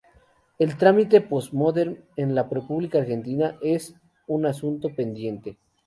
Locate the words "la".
2.35-2.47